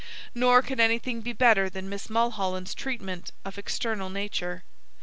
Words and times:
Nor 0.33 0.63
could 0.63 0.79
anything 0.79 1.21
be 1.21 1.31
better 1.31 1.69
than 1.69 1.87
Miss 1.87 2.09
Mulholland's 2.09 2.73
treatment 2.73 3.29
of 3.45 3.59
external 3.59 4.09
nature. 4.09 4.63